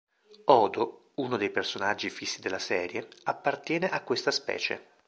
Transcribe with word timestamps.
Odo, 0.47 0.97
uno 1.17 1.37
dei 1.37 1.51
personaggi 1.51 2.09
fissi 2.09 2.41
della 2.41 2.57
serie, 2.57 3.07
appartiene 3.25 3.87
a 3.87 4.01
questa 4.01 4.31
specie. 4.31 4.93